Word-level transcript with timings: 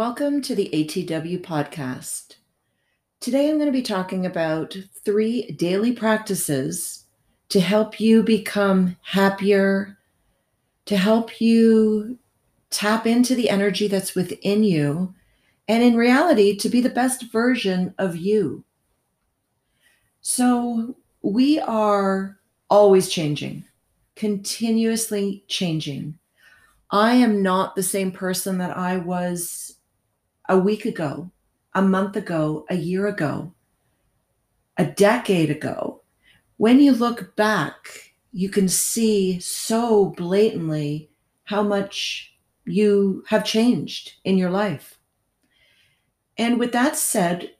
Welcome 0.00 0.40
to 0.44 0.54
the 0.54 0.70
ATW 0.72 1.42
podcast. 1.42 2.36
Today 3.20 3.50
I'm 3.50 3.56
going 3.56 3.66
to 3.66 3.70
be 3.70 3.82
talking 3.82 4.24
about 4.24 4.74
three 5.04 5.50
daily 5.50 5.92
practices 5.92 7.04
to 7.50 7.60
help 7.60 8.00
you 8.00 8.22
become 8.22 8.96
happier, 9.02 9.98
to 10.86 10.96
help 10.96 11.38
you 11.38 12.18
tap 12.70 13.06
into 13.06 13.34
the 13.34 13.50
energy 13.50 13.88
that's 13.88 14.14
within 14.14 14.64
you, 14.64 15.14
and 15.68 15.82
in 15.82 15.96
reality, 15.96 16.56
to 16.56 16.70
be 16.70 16.80
the 16.80 16.88
best 16.88 17.30
version 17.30 17.94
of 17.98 18.16
you. 18.16 18.64
So, 20.22 20.96
we 21.20 21.60
are 21.60 22.38
always 22.70 23.10
changing, 23.10 23.64
continuously 24.16 25.44
changing. 25.46 26.18
I 26.90 27.16
am 27.16 27.42
not 27.42 27.76
the 27.76 27.82
same 27.82 28.10
person 28.10 28.56
that 28.56 28.74
I 28.74 28.96
was 28.96 29.76
a 30.48 30.58
week 30.58 30.84
ago, 30.84 31.30
a 31.74 31.82
month 31.82 32.16
ago, 32.16 32.66
a 32.68 32.76
year 32.76 33.06
ago, 33.06 33.52
a 34.76 34.86
decade 34.86 35.50
ago. 35.50 36.02
When 36.56 36.80
you 36.80 36.92
look 36.92 37.36
back, 37.36 38.14
you 38.32 38.48
can 38.48 38.68
see 38.68 39.40
so 39.40 40.06
blatantly 40.16 41.10
how 41.44 41.62
much 41.62 42.34
you 42.64 43.24
have 43.28 43.44
changed 43.44 44.14
in 44.24 44.38
your 44.38 44.50
life. 44.50 44.98
And 46.38 46.58
with 46.58 46.72
that 46.72 46.96
said, 46.96 47.50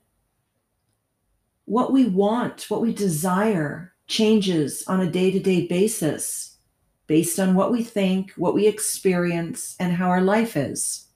what 1.64 1.92
we 1.92 2.06
want, 2.06 2.70
what 2.70 2.80
we 2.80 2.92
desire, 2.92 3.92
changes 4.06 4.82
on 4.86 5.00
a 5.00 5.10
day 5.10 5.30
to 5.30 5.38
day 5.38 5.66
basis 5.66 6.56
based 7.06 7.38
on 7.38 7.54
what 7.54 7.72
we 7.72 7.82
think, 7.82 8.32
what 8.36 8.54
we 8.54 8.66
experience, 8.66 9.76
and 9.80 9.92
how 9.92 10.08
our 10.08 10.20
life 10.20 10.56
is. 10.56 11.09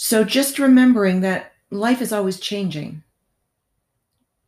So 0.00 0.22
just 0.22 0.60
remembering 0.60 1.22
that 1.22 1.54
life 1.70 2.00
is 2.00 2.12
always 2.12 2.38
changing. 2.38 3.02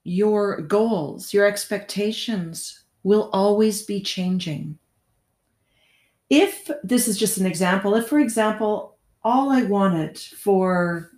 Your 0.05 0.61
goals, 0.61 1.35
your 1.35 1.45
expectations 1.45 2.85
will 3.03 3.31
always 3.33 3.83
be 3.83 4.01
changing. 4.01 4.79
If 6.31 6.71
this 6.85 7.09
is 7.09 7.19
just 7.19 7.39
an 7.39 7.47
example, 7.47 7.97
if, 7.97 8.07
for 8.07 8.21
example, 8.21 8.97
all 9.25 9.51
I 9.51 9.65
wanted 9.65 10.21
for 10.21 11.11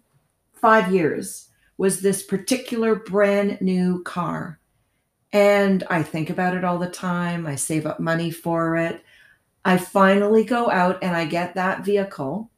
five 0.55 0.91
years 0.91 1.50
was 1.77 2.00
this 2.00 2.22
particular 2.22 2.94
brand 2.94 3.61
new 3.61 4.02
car, 4.05 4.58
and 5.34 5.84
I 5.91 6.02
think 6.02 6.30
about 6.30 6.56
it 6.56 6.64
all 6.64 6.78
the 6.78 6.89
time, 6.89 7.46
I 7.46 7.56
save 7.56 7.84
up 7.84 8.00
money 8.00 8.30
for 8.30 8.78
it, 8.78 9.05
I 9.67 9.77
finally 9.77 10.42
go 10.42 10.70
out 10.70 11.00
and 11.02 11.14
I 11.14 11.27
get 11.27 11.55
that 11.55 11.84
vehicle 11.84 12.50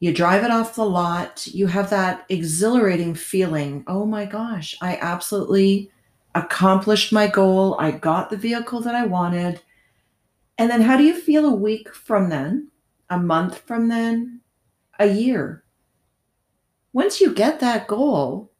you 0.00 0.12
drive 0.12 0.44
it 0.44 0.50
off 0.50 0.76
the 0.76 0.84
lot, 0.84 1.46
you 1.46 1.66
have 1.66 1.90
that 1.90 2.24
exhilarating 2.28 3.14
feeling 3.14 3.84
oh 3.86 4.06
my 4.06 4.24
gosh, 4.24 4.76
I 4.80 4.96
absolutely 5.00 5.90
accomplished 6.34 7.12
my 7.12 7.26
goal. 7.26 7.76
I 7.80 7.90
got 7.90 8.30
the 8.30 8.36
vehicle 8.36 8.80
that 8.82 8.94
I 8.94 9.06
wanted. 9.06 9.60
And 10.56 10.70
then 10.70 10.82
how 10.82 10.96
do 10.96 11.04
you 11.04 11.20
feel 11.20 11.46
a 11.46 11.54
week 11.54 11.92
from 11.94 12.28
then, 12.28 12.68
a 13.10 13.18
month 13.18 13.58
from 13.58 13.88
then, 13.88 14.40
a 14.98 15.06
year? 15.06 15.64
Once 16.92 17.20
you 17.20 17.32
get 17.32 17.60
that 17.60 17.86
goal, 17.86 18.50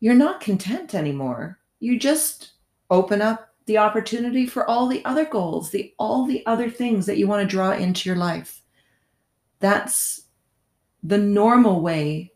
you're 0.00 0.14
not 0.14 0.40
content 0.40 0.94
anymore. 0.94 1.58
You 1.80 1.98
just 1.98 2.52
open 2.90 3.20
up 3.22 3.50
the 3.66 3.78
opportunity 3.78 4.46
for 4.46 4.68
all 4.68 4.86
the 4.86 5.04
other 5.04 5.24
goals, 5.24 5.70
the 5.70 5.92
all 5.98 6.26
the 6.26 6.44
other 6.46 6.70
things 6.70 7.06
that 7.06 7.18
you 7.18 7.26
want 7.26 7.42
to 7.42 7.48
draw 7.48 7.72
into 7.72 8.08
your 8.08 8.16
life. 8.16 8.62
That's 9.58 10.25
the 11.06 11.18
normal 11.18 11.80
way. 11.80 12.32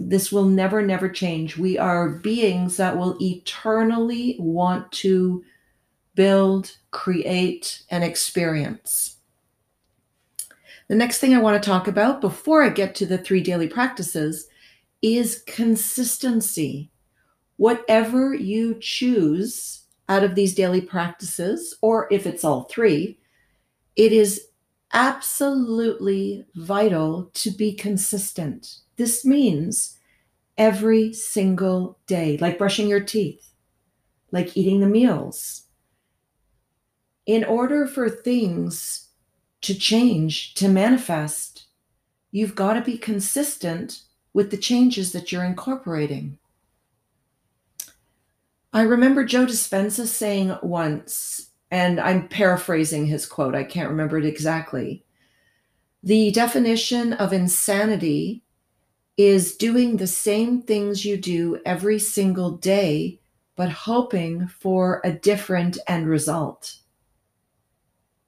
This 0.00 0.32
will 0.32 0.44
never, 0.44 0.82
never 0.82 1.08
change. 1.08 1.56
We 1.56 1.78
are 1.78 2.08
beings 2.08 2.76
that 2.76 2.96
will 2.96 3.16
eternally 3.20 4.36
want 4.38 4.90
to 4.92 5.44
build, 6.14 6.76
create, 6.90 7.82
and 7.90 8.02
experience. 8.02 9.16
The 10.88 10.96
next 10.96 11.18
thing 11.18 11.34
I 11.34 11.40
want 11.40 11.62
to 11.62 11.68
talk 11.68 11.86
about 11.86 12.20
before 12.20 12.62
I 12.62 12.70
get 12.70 12.94
to 12.96 13.06
the 13.06 13.18
three 13.18 13.42
daily 13.42 13.68
practices 13.68 14.48
is 15.02 15.44
consistency. 15.46 16.90
Whatever 17.56 18.34
you 18.34 18.78
choose 18.80 19.82
out 20.08 20.24
of 20.24 20.34
these 20.34 20.54
daily 20.54 20.80
practices, 20.80 21.76
or 21.82 22.08
if 22.10 22.26
it's 22.26 22.42
all 22.42 22.64
three, 22.64 23.18
it 23.96 24.12
is 24.12 24.47
absolutely 24.92 26.46
vital 26.54 27.30
to 27.34 27.50
be 27.50 27.72
consistent. 27.74 28.78
This 28.96 29.24
means 29.24 29.98
every 30.56 31.12
single 31.12 31.98
day, 32.06 32.36
like 32.38 32.58
brushing 32.58 32.88
your 32.88 33.00
teeth, 33.00 33.52
like 34.32 34.56
eating 34.56 34.80
the 34.80 34.86
meals. 34.86 35.64
In 37.26 37.44
order 37.44 37.86
for 37.86 38.08
things 38.08 39.08
to 39.60 39.74
change, 39.74 40.54
to 40.54 40.68
manifest, 40.68 41.66
you've 42.30 42.54
got 42.54 42.74
to 42.74 42.80
be 42.80 42.98
consistent 42.98 44.02
with 44.32 44.50
the 44.50 44.56
changes 44.56 45.12
that 45.12 45.30
you're 45.30 45.44
incorporating. 45.44 46.38
I 48.72 48.82
remember 48.82 49.24
Joe 49.24 49.46
Dispenza 49.46 50.06
saying 50.06 50.56
once 50.62 51.47
and 51.70 52.00
I'm 52.00 52.28
paraphrasing 52.28 53.06
his 53.06 53.26
quote, 53.26 53.54
I 53.54 53.64
can't 53.64 53.90
remember 53.90 54.18
it 54.18 54.24
exactly. 54.24 55.04
The 56.02 56.30
definition 56.30 57.12
of 57.14 57.32
insanity 57.32 58.42
is 59.16 59.56
doing 59.56 59.96
the 59.96 60.06
same 60.06 60.62
things 60.62 61.04
you 61.04 61.16
do 61.16 61.60
every 61.66 61.98
single 61.98 62.52
day, 62.52 63.18
but 63.56 63.68
hoping 63.68 64.46
for 64.46 65.00
a 65.04 65.12
different 65.12 65.76
end 65.88 66.08
result. 66.08 66.76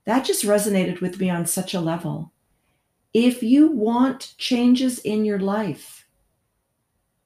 That 0.04 0.24
just 0.24 0.44
resonated 0.44 1.00
with 1.00 1.20
me 1.20 1.30
on 1.30 1.46
such 1.46 1.74
a 1.74 1.80
level. 1.80 2.32
If 3.14 3.42
you 3.42 3.70
want 3.70 4.34
changes 4.38 4.98
in 4.98 5.24
your 5.24 5.38
life, 5.38 6.08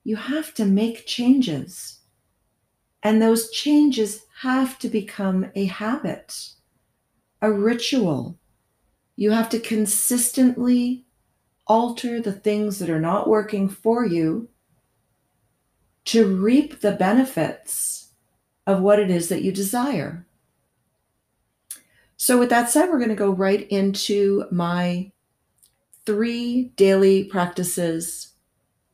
you 0.04 0.16
have 0.16 0.52
to 0.54 0.66
make 0.66 1.06
changes. 1.06 2.00
And 3.02 3.20
those 3.20 3.50
changes 3.50 4.23
have 4.40 4.78
to 4.80 4.88
become 4.88 5.50
a 5.54 5.66
habit, 5.66 6.50
a 7.40 7.52
ritual. 7.52 8.38
You 9.16 9.30
have 9.30 9.48
to 9.50 9.60
consistently 9.60 11.04
alter 11.66 12.20
the 12.20 12.32
things 12.32 12.78
that 12.78 12.90
are 12.90 13.00
not 13.00 13.28
working 13.28 13.68
for 13.68 14.04
you 14.04 14.48
to 16.06 16.26
reap 16.26 16.80
the 16.80 16.92
benefits 16.92 18.10
of 18.66 18.80
what 18.80 18.98
it 18.98 19.10
is 19.10 19.28
that 19.28 19.42
you 19.42 19.52
desire. 19.52 20.26
So, 22.16 22.38
with 22.38 22.50
that 22.50 22.70
said, 22.70 22.88
we're 22.88 22.98
going 22.98 23.08
to 23.10 23.14
go 23.14 23.30
right 23.30 23.66
into 23.70 24.44
my 24.50 25.12
three 26.06 26.72
daily 26.76 27.24
practices, 27.24 28.32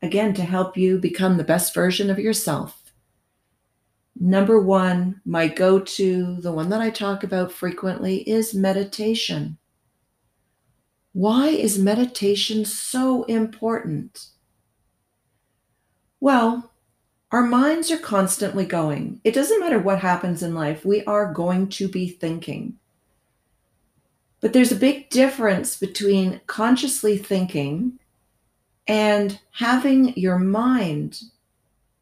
again, 0.03 0.35
to 0.35 0.43
help 0.43 0.77
you 0.77 0.99
become 0.99 1.37
the 1.37 1.45
best 1.45 1.75
version 1.75 2.11
of 2.11 2.19
yourself. 2.19 2.80
Number 4.23 4.61
one, 4.61 5.23
my 5.25 5.49
go 5.49 5.81
to, 5.81 6.37
the 6.43 6.53
one 6.53 6.69
that 6.69 6.83
I 6.83 6.91
talk 6.91 7.25
about 7.25 7.51
frequently, 7.51 8.19
is 8.29 8.53
meditation. 8.53 9.57
Why 11.13 11.49
is 11.49 11.79
meditation 11.79 12.67
so 12.67 13.25
important? 13.25 14.27
Well, 16.21 16.71
our 17.33 17.43
minds 17.43 17.91
are 17.91 17.99
constantly 17.99 18.67
going. 18.67 19.23
It 19.25 19.33
doesn't 19.33 19.59
matter 19.59 19.79
what 19.79 20.01
happens 20.01 20.43
in 20.43 20.55
life, 20.55 20.85
we 20.85 21.03
are 21.05 21.33
going 21.33 21.71
to 21.71 21.89
be 21.89 22.07
thinking. 22.07 22.77
But 24.41 24.53
there's 24.53 24.73
a 24.73 24.77
big 24.77 25.09
difference 25.09 25.79
between 25.79 26.43
consciously 26.47 27.17
thinking 27.17 27.99
and 28.87 29.39
having 29.53 30.15
your 30.17 30.39
mind 30.39 31.23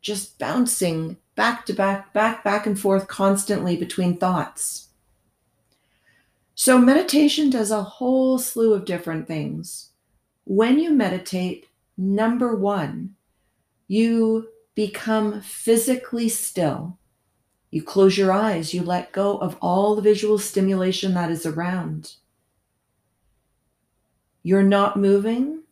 just 0.00 0.38
bouncing 0.38 1.16
back 1.38 1.64
to 1.64 1.72
back, 1.72 2.12
back, 2.12 2.42
back 2.42 2.66
and 2.66 2.78
forth 2.78 3.06
constantly 3.06 3.76
between 3.76 4.16
thoughts. 4.16 4.88
So, 6.56 6.78
meditation 6.78 7.48
does 7.48 7.70
a 7.70 7.84
whole 7.84 8.40
slew 8.40 8.74
of 8.74 8.84
different 8.84 9.28
things. 9.28 9.90
When 10.42 10.80
you 10.80 10.90
meditate, 10.90 11.68
number 11.96 12.56
one, 12.56 13.14
you 13.86 14.48
become 14.74 15.40
physically 15.40 16.28
still. 16.28 16.98
You 17.70 17.84
close 17.84 18.18
your 18.18 18.32
eyes, 18.32 18.74
you 18.74 18.82
let 18.82 19.12
go 19.12 19.38
of 19.38 19.56
all 19.60 19.94
the 19.94 20.02
visual 20.02 20.40
stimulation 20.40 21.14
that 21.14 21.30
is 21.30 21.46
around. 21.46 22.14
You're 24.42 24.64
not 24.64 24.96
moving, 24.96 25.62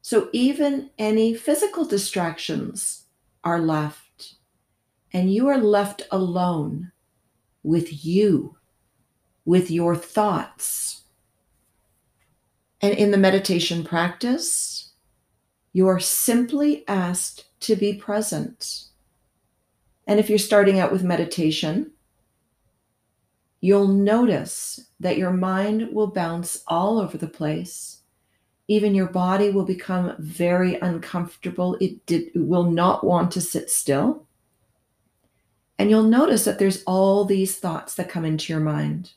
so 0.00 0.30
even 0.32 0.90
any 0.98 1.32
physical 1.32 1.84
distractions 1.84 3.04
are 3.44 3.60
left 3.60 4.11
and 5.12 5.32
you 5.32 5.48
are 5.48 5.58
left 5.58 6.02
alone 6.10 6.92
with 7.62 8.04
you, 8.04 8.56
with 9.44 9.70
your 9.70 9.94
thoughts. 9.94 11.02
And 12.80 12.94
in 12.94 13.10
the 13.10 13.18
meditation 13.18 13.84
practice, 13.84 14.92
you 15.72 15.86
are 15.86 16.00
simply 16.00 16.86
asked 16.88 17.46
to 17.60 17.76
be 17.76 17.94
present. 17.94 18.84
And 20.06 20.18
if 20.18 20.28
you're 20.28 20.38
starting 20.38 20.80
out 20.80 20.90
with 20.90 21.04
meditation, 21.04 21.92
you'll 23.60 23.88
notice 23.88 24.88
that 24.98 25.18
your 25.18 25.30
mind 25.30 25.88
will 25.92 26.08
bounce 26.08 26.62
all 26.66 26.98
over 26.98 27.16
the 27.16 27.28
place. 27.28 28.00
Even 28.66 28.94
your 28.94 29.08
body 29.08 29.50
will 29.50 29.64
become 29.64 30.16
very 30.18 30.74
uncomfortable. 30.80 31.76
It, 31.80 32.04
did, 32.06 32.28
it 32.34 32.40
will 32.40 32.70
not 32.70 33.04
want 33.04 33.30
to 33.32 33.40
sit 33.40 33.70
still. 33.70 34.26
And 35.78 35.90
you'll 35.90 36.02
notice 36.02 36.44
that 36.44 36.58
there's 36.58 36.82
all 36.84 37.24
these 37.24 37.58
thoughts 37.58 37.94
that 37.94 38.08
come 38.08 38.24
into 38.24 38.52
your 38.52 38.62
mind. 38.62 39.12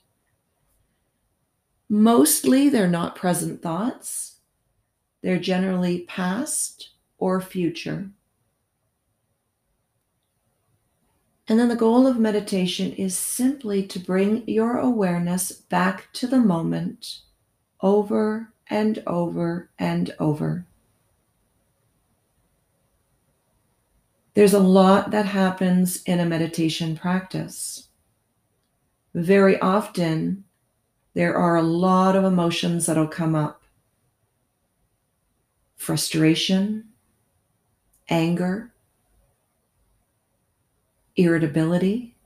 Mostly 1.87 2.69
they're 2.69 2.87
not 2.87 3.15
present 3.15 3.61
thoughts, 3.61 4.37
they're 5.21 5.39
generally 5.39 6.01
past 6.01 6.89
or 7.17 7.39
future. 7.41 8.09
And 11.47 11.59
then 11.59 11.69
the 11.69 11.75
goal 11.75 12.07
of 12.07 12.17
meditation 12.17 12.91
is 12.93 13.15
simply 13.15 13.85
to 13.87 13.99
bring 13.99 14.47
your 14.47 14.77
awareness 14.77 15.51
back 15.51 16.11
to 16.13 16.25
the 16.25 16.39
moment 16.39 17.19
over 17.81 18.51
and 18.67 19.03
over 19.05 19.69
and 19.77 20.15
over. 20.19 20.65
There's 24.35 24.53
a 24.53 24.59
lot 24.59 25.11
that 25.11 25.25
happens 25.25 26.03
in 26.03 26.19
a 26.19 26.25
meditation 26.25 26.97
practice. 26.97 27.87
Very 29.13 29.59
often, 29.61 30.43
there 31.13 31.37
are 31.37 31.55
a 31.55 31.61
lot 31.61 32.17
of 32.17 32.25
emotions 32.25 32.85
that'll 32.85 33.07
come 33.07 33.33
up 33.33 33.63
frustration, 35.77 36.89
anger, 38.09 38.73
irritability, 41.15 42.17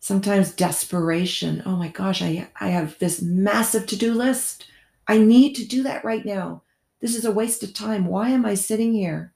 sometimes 0.00 0.52
desperation. 0.52 1.62
Oh 1.64 1.76
my 1.76 1.88
gosh, 1.88 2.20
I, 2.20 2.48
I 2.60 2.70
have 2.70 2.98
this 2.98 3.22
massive 3.22 3.86
to 3.86 3.96
do 3.96 4.12
list. 4.12 4.66
I 5.06 5.18
need 5.18 5.54
to 5.54 5.64
do 5.64 5.84
that 5.84 6.04
right 6.04 6.24
now. 6.24 6.62
This 6.98 7.14
is 7.14 7.24
a 7.24 7.30
waste 7.30 7.62
of 7.62 7.74
time. 7.74 8.06
Why 8.06 8.30
am 8.30 8.44
I 8.44 8.54
sitting 8.54 8.92
here? 8.92 9.32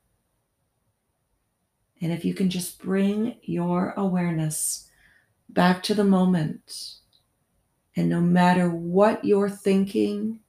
And 2.04 2.12
if 2.12 2.22
you 2.22 2.34
can 2.34 2.50
just 2.50 2.78
bring 2.80 3.36
your 3.44 3.94
awareness 3.96 4.90
back 5.48 5.82
to 5.84 5.94
the 5.94 6.04
moment, 6.04 6.96
and 7.96 8.10
no 8.10 8.20
matter 8.20 8.68
what 8.68 9.24
you're 9.24 9.48
thinking, 9.48 10.40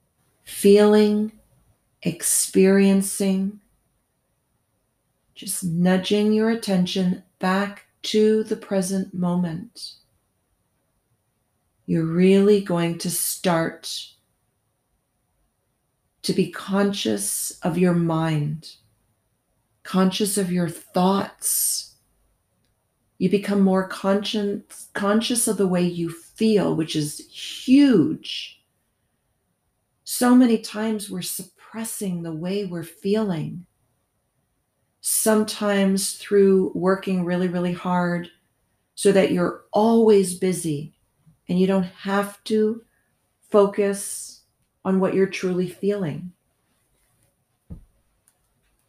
feeling, 0.43 1.31
experiencing, 2.01 3.61
just 5.33 5.63
nudging 5.63 6.33
your 6.33 6.49
attention 6.49 7.23
back 7.39 7.85
to 8.01 8.43
the 8.43 8.57
present 8.57 9.13
moment. 9.13 9.93
You're 11.85 12.03
really 12.03 12.59
going 12.59 12.97
to 12.97 13.09
start 13.09 14.09
to 16.23 16.33
be 16.33 16.51
conscious 16.51 17.57
of 17.61 17.77
your 17.77 17.93
mind, 17.93 18.75
conscious 19.85 20.37
of 20.37 20.51
your 20.51 20.67
thoughts. 20.67 21.95
You 23.17 23.29
become 23.29 23.61
more 23.61 23.87
conscious, 23.87 24.89
conscious 24.93 25.47
of 25.47 25.57
the 25.57 25.67
way 25.67 25.83
you 25.83 26.09
feel, 26.09 26.75
which 26.75 26.95
is 26.95 27.19
huge. 27.29 28.61
So 30.03 30.35
many 30.35 30.57
times 30.57 31.09
we're 31.09 31.21
suppressing 31.21 32.23
the 32.23 32.33
way 32.33 32.65
we're 32.65 32.83
feeling 32.83 33.65
sometimes 35.01 36.13
through 36.13 36.71
working 36.73 37.23
really, 37.23 37.47
really 37.47 37.73
hard 37.73 38.29
so 38.95 39.11
that 39.11 39.31
you're 39.31 39.65
always 39.71 40.39
busy 40.39 40.95
and 41.47 41.59
you 41.59 41.67
don't 41.67 41.83
have 41.83 42.43
to 42.45 42.81
focus 43.51 44.41
on 44.83 44.99
what 44.99 45.13
you're 45.13 45.27
truly 45.27 45.69
feeling. 45.69 46.31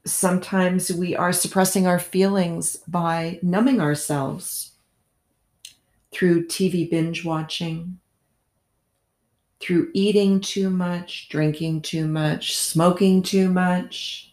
Sometimes 0.07 0.93
we 0.93 1.17
are 1.17 1.33
suppressing 1.33 1.89
our 1.89 1.99
feelings 1.99 2.77
by 2.87 3.41
numbing 3.43 3.81
ourselves 3.81 4.71
through 6.13 6.47
TV 6.47 6.89
binge 6.89 7.25
watching, 7.25 7.99
through 9.59 9.91
eating 9.95 10.41
too 10.41 10.71
much, 10.71 11.29
drinking 11.29 11.83
too 11.83 12.07
much, 12.07 12.57
smoking 12.57 13.21
too 13.21 13.51
much, 13.51 14.33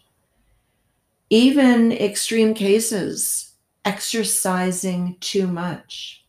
even 1.28 1.90
extreme 1.90 2.54
cases, 2.54 3.54
exercising 3.84 5.16
too 5.18 5.48
much. 5.48 6.24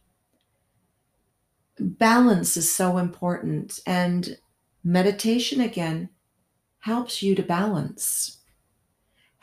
Balance 1.80 2.58
is 2.58 2.74
so 2.74 2.98
important, 2.98 3.80
and 3.86 4.40
meditation 4.84 5.62
again 5.62 6.10
helps 6.80 7.22
you 7.22 7.36
to 7.36 7.44
balance, 7.44 8.35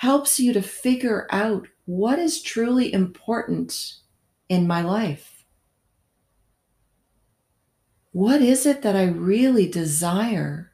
helps 0.03 0.41
you 0.41 0.53
to 0.53 0.61
figure 0.61 1.29
out 1.31 1.69
what 1.85 2.19
is 2.19 2.43
truly 2.43 2.93
important 2.93 3.95
in 4.49 4.67
my 4.67 4.83
life. 4.83 5.45
What 8.11 8.43
is 8.43 8.67
it 8.67 8.83
that 8.83 8.97
I 8.97 9.05
really 9.05 9.69
desire? 9.69 10.73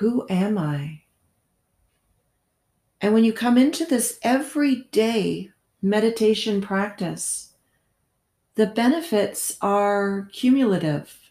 Who 0.00 0.26
am 0.30 0.56
I? 0.56 1.02
And 3.02 3.12
when 3.12 3.22
you 3.22 3.34
come 3.34 3.58
into 3.58 3.84
this 3.84 4.18
everyday 4.22 5.50
meditation 5.82 6.62
practice, 6.62 7.52
the 8.54 8.66
benefits 8.66 9.58
are 9.60 10.30
cumulative. 10.32 11.23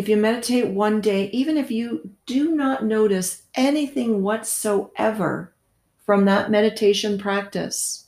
If 0.00 0.08
you 0.08 0.16
meditate 0.16 0.68
one 0.68 1.02
day, 1.02 1.28
even 1.28 1.58
if 1.58 1.70
you 1.70 2.12
do 2.24 2.56
not 2.56 2.86
notice 2.86 3.42
anything 3.54 4.22
whatsoever 4.22 5.52
from 6.06 6.24
that 6.24 6.50
meditation 6.50 7.18
practice, 7.18 8.06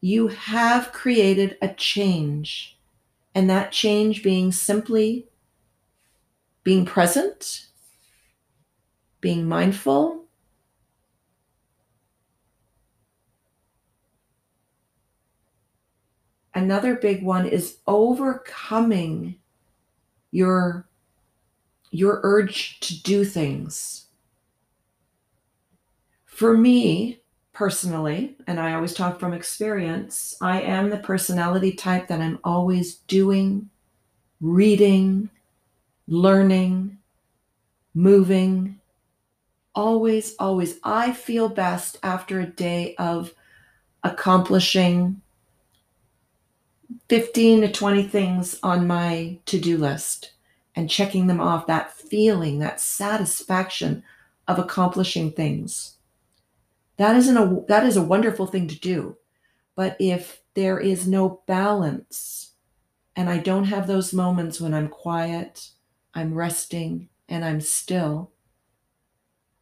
you 0.00 0.26
have 0.26 0.90
created 0.90 1.56
a 1.62 1.68
change. 1.68 2.76
And 3.32 3.48
that 3.48 3.70
change 3.70 4.24
being 4.24 4.50
simply 4.50 5.28
being 6.64 6.84
present 6.84 7.68
being 9.20 9.48
mindful. 9.48 10.24
Another 16.52 16.96
big 16.96 17.22
one 17.22 17.46
is 17.46 17.76
overcoming 17.86 19.39
your 20.30 20.86
your 21.90 22.20
urge 22.22 22.78
to 22.80 23.02
do 23.02 23.24
things. 23.24 24.06
For 26.24 26.56
me 26.56 27.20
personally, 27.52 28.36
and 28.46 28.58
I 28.58 28.74
always 28.74 28.94
talk 28.94 29.18
from 29.18 29.34
experience, 29.34 30.36
I 30.40 30.62
am 30.62 30.88
the 30.88 30.96
personality 30.98 31.72
type 31.72 32.08
that 32.08 32.20
I'm 32.20 32.38
always 32.44 32.96
doing, 33.08 33.68
reading, 34.40 35.28
learning, 36.06 36.96
moving, 37.94 38.80
always, 39.74 40.34
always, 40.38 40.78
I 40.84 41.12
feel 41.12 41.48
best 41.48 41.98
after 42.02 42.40
a 42.40 42.46
day 42.46 42.94
of 42.96 43.34
accomplishing 44.02 45.20
15 47.08 47.62
to 47.62 47.72
20 47.72 48.02
things 48.04 48.58
on 48.62 48.86
my 48.86 49.38
to 49.46 49.60
do 49.60 49.76
list 49.76 50.32
and 50.74 50.90
checking 50.90 51.26
them 51.26 51.40
off. 51.40 51.66
That 51.66 51.92
feeling, 51.92 52.58
that 52.60 52.80
satisfaction 52.80 54.02
of 54.48 54.58
accomplishing 54.58 55.32
things. 55.32 55.96
That 56.96 57.16
isn't 57.16 57.36
a 57.36 57.64
that 57.68 57.86
is 57.86 57.96
a 57.96 58.02
wonderful 58.02 58.46
thing 58.46 58.68
to 58.68 58.78
do. 58.78 59.16
But 59.74 59.96
if 59.98 60.42
there 60.54 60.78
is 60.78 61.08
no 61.08 61.42
balance 61.46 62.52
and 63.16 63.30
I 63.30 63.38
don't 63.38 63.64
have 63.64 63.86
those 63.86 64.12
moments 64.12 64.60
when 64.60 64.74
I'm 64.74 64.88
quiet, 64.88 65.70
I'm 66.14 66.34
resting, 66.34 67.08
and 67.28 67.44
I'm 67.44 67.60
still, 67.60 68.32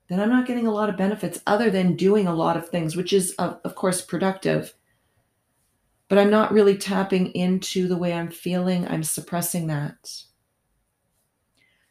then 0.08 0.20
I'm 0.20 0.30
not 0.30 0.46
getting 0.46 0.66
a 0.66 0.72
lot 0.72 0.88
of 0.88 0.96
benefits 0.96 1.40
other 1.46 1.70
than 1.70 1.94
doing 1.94 2.26
a 2.26 2.34
lot 2.34 2.56
of 2.56 2.68
things, 2.68 2.96
which 2.96 3.12
is, 3.12 3.32
of, 3.32 3.60
of 3.64 3.74
course, 3.74 4.00
productive. 4.00 4.74
But 6.08 6.18
I'm 6.18 6.30
not 6.30 6.52
really 6.52 6.76
tapping 6.76 7.32
into 7.32 7.86
the 7.86 7.96
way 7.96 8.12
I'm 8.14 8.30
feeling. 8.30 8.88
I'm 8.88 9.02
suppressing 9.02 9.66
that. 9.66 10.22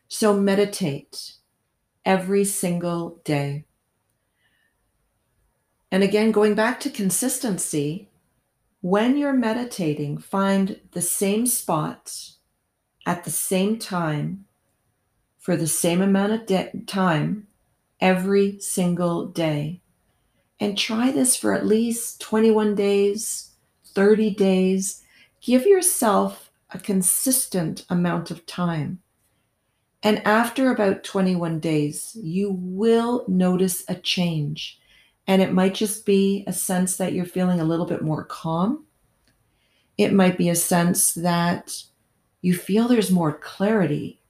So 0.08 0.34
meditate 0.34 1.34
every 2.06 2.46
single 2.46 3.22
day. 3.24 3.66
And 5.92 6.04
again, 6.04 6.32
going 6.32 6.56
back 6.56 6.80
to 6.82 6.90
consistency, 6.90 8.10
when 8.82 9.18
you're 9.18 9.34
meditating, 9.34 10.18
find 10.20 10.80
the 10.92 11.02
same 11.02 11.46
spot 11.46 12.32
at 13.06 13.24
the 13.24 13.32
same 13.32 13.80
time 13.80 14.46
for 15.38 15.56
the 15.56 15.68
same 15.68 16.02
amount 16.02 16.34
of 16.34 16.46
de- 16.46 16.72
time 16.86 17.48
every 18.00 18.60
single 18.60 19.28
day. 19.28 19.82
And 20.60 20.78
try 20.78 21.12
this 21.12 21.36
for 21.36 21.54
at 21.54 21.66
least 21.66 22.20
21 22.22 22.76
days, 22.76 23.47
30 23.98 24.36
days. 24.36 25.02
Give 25.42 25.66
yourself 25.66 26.52
a 26.70 26.78
consistent 26.78 27.84
amount 27.90 28.30
of 28.30 28.46
time. 28.46 29.00
And 30.04 30.22
after 30.24 30.70
about 30.70 31.04
21 31.04 31.60
days, 31.60 32.16
you 32.22 32.52
will 32.52 33.26
notice 33.28 33.84
a 33.88 33.96
change. 33.96 34.80
And 35.26 35.42
it 35.42 35.52
might 35.52 35.74
just 35.74 36.06
be 36.06 36.44
a 36.46 36.54
sense 36.54 36.98
that 36.98 37.14
you're 37.14 37.26
feeling 37.26 37.60
a 37.60 37.64
little 37.64 37.88
bit 37.88 38.04
more 38.04 38.24
calm. 38.24 38.86
It 39.98 40.14
might 40.14 40.38
be 40.38 40.50
a 40.50 40.56
sense 40.56 41.16
that 41.16 41.82
you 42.42 42.54
feel 42.54 42.88
there's 42.88 43.10
more 43.10 43.34
clarity. 43.34 44.22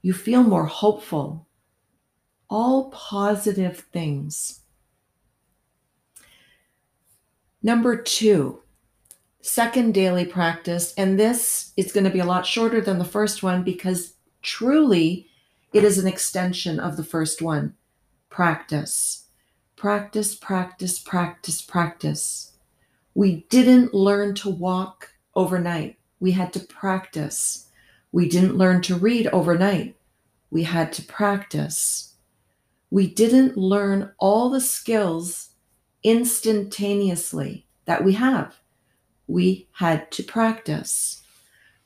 You 0.00 0.14
feel 0.14 0.42
more 0.42 0.64
hopeful. 0.64 1.46
All 2.48 2.88
positive 2.92 3.80
things. 3.92 4.60
Number 7.66 7.96
two, 7.96 8.62
second 9.42 9.92
daily 9.92 10.24
practice. 10.24 10.94
And 10.96 11.18
this 11.18 11.72
is 11.76 11.90
going 11.90 12.04
to 12.04 12.10
be 12.10 12.20
a 12.20 12.24
lot 12.24 12.46
shorter 12.46 12.80
than 12.80 13.00
the 13.00 13.04
first 13.04 13.42
one 13.42 13.64
because 13.64 14.14
truly 14.40 15.26
it 15.72 15.82
is 15.82 15.98
an 15.98 16.06
extension 16.06 16.78
of 16.78 16.96
the 16.96 17.02
first 17.02 17.42
one. 17.42 17.74
Practice. 18.30 19.26
Practice, 19.74 20.36
practice, 20.36 21.00
practice, 21.00 21.60
practice. 21.60 22.52
We 23.16 23.44
didn't 23.50 23.92
learn 23.92 24.36
to 24.36 24.48
walk 24.48 25.10
overnight. 25.34 25.98
We 26.20 26.30
had 26.30 26.52
to 26.52 26.60
practice. 26.60 27.66
We 28.12 28.28
didn't 28.28 28.56
learn 28.56 28.80
to 28.82 28.94
read 28.94 29.26
overnight. 29.32 29.96
We 30.52 30.62
had 30.62 30.92
to 30.92 31.02
practice. 31.02 32.14
We 32.92 33.08
didn't 33.08 33.56
learn 33.56 34.12
all 34.18 34.50
the 34.50 34.60
skills 34.60 35.55
instantaneously 36.02 37.66
that 37.84 38.04
we 38.04 38.12
have. 38.14 38.56
We 39.26 39.68
had 39.72 40.10
to 40.12 40.22
practice. 40.22 41.22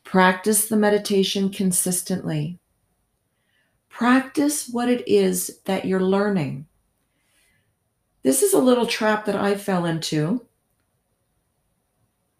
Practice 0.05 0.69
the 0.69 0.77
meditation 0.77 1.51
consistently. 1.51 2.59
Practice 3.89 4.69
what 4.69 4.89
it 4.89 5.07
is 5.07 5.61
that 5.65 5.85
you're 5.85 6.01
learning. 6.01 6.67
This 8.23 8.43
is 8.43 8.53
a 8.53 8.59
little 8.59 8.87
trap 8.87 9.25
that 9.27 9.37
I 9.37 9.55
fell 9.55 9.85
into. 9.85 10.47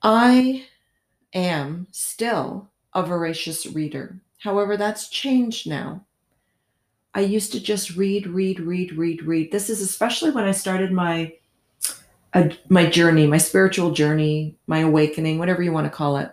I 0.03 0.67
am 1.33 1.87
still 1.91 2.71
a 2.95 3.03
voracious 3.03 3.67
reader. 3.67 4.21
However, 4.39 4.77
that's 4.77 5.09
changed 5.09 5.69
now. 5.69 6.05
I 7.15 7.21
used 7.21 7.53
to 7.53 7.61
just 7.61 7.97
read, 7.97 8.27
read, 8.27 8.61
read, 8.61 8.93
read, 8.93 9.23
read. 9.23 9.51
This 9.51 9.69
is 9.69 9.81
especially 9.81 10.31
when 10.31 10.45
I 10.45 10.53
started 10.53 10.93
my 10.93 11.35
uh, 12.33 12.49
my 12.69 12.87
journey, 12.87 13.27
my 13.27 13.39
spiritual 13.39 13.91
journey, 13.91 14.57
my 14.67 14.81
awakening, 14.81 15.39
whatever 15.39 15.63
you 15.63 15.73
want 15.73 15.87
to 15.87 15.91
call 15.91 16.17
it. 16.17 16.31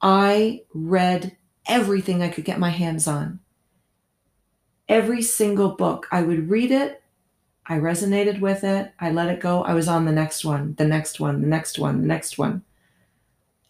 I 0.00 0.62
read 0.72 1.36
everything 1.66 2.22
I 2.22 2.28
could 2.28 2.44
get 2.44 2.58
my 2.58 2.70
hands 2.70 3.06
on. 3.06 3.40
Every 4.88 5.22
single 5.22 5.70
book, 5.70 6.06
I 6.12 6.22
would 6.22 6.48
read 6.48 6.70
it. 6.70 7.02
I 7.66 7.78
resonated 7.78 8.40
with 8.40 8.62
it. 8.62 8.92
I 9.00 9.10
let 9.10 9.28
it 9.28 9.40
go. 9.40 9.62
I 9.64 9.74
was 9.74 9.88
on 9.88 10.04
the 10.04 10.12
next 10.12 10.44
one, 10.44 10.74
the 10.78 10.86
next 10.86 11.18
one, 11.18 11.40
the 11.40 11.48
next 11.48 11.78
one, 11.78 12.00
the 12.00 12.06
next 12.06 12.38
one. 12.38 12.62